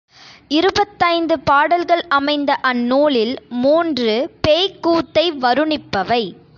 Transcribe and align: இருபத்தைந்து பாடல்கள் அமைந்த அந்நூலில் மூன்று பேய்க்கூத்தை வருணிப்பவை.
இருபத்தைந்து 0.47 1.39
பாடல்கள் 1.39 2.01
அமைந்த 2.09 2.57
அந்நூலில் 2.61 3.35
மூன்று 3.61 4.31
பேய்க்கூத்தை 4.41 5.31
வருணிப்பவை. 5.41 6.23